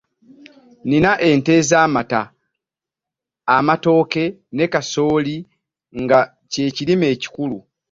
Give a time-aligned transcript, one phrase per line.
[0.89, 2.21] Nina ente ez'amata,
[3.55, 4.23] amatooke
[4.55, 5.35] ne kasooli
[6.01, 6.19] nga
[6.51, 7.57] kye kirime ekikulu.